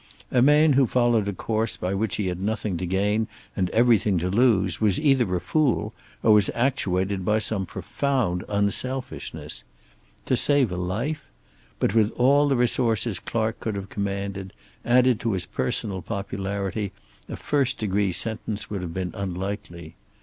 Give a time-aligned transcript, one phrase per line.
[0.31, 4.17] A man who followed a course by which he had nothing to gain and everything
[4.17, 5.93] to lose was either a fool
[6.23, 9.63] or was actuated by some profound unselfishness.
[10.25, 11.25] To save a life?
[11.77, 14.53] But with all the resources Clark could have commanded,
[14.83, 16.93] added to his personal popularity,
[17.29, 19.93] a first degree sentence would have been unlikely.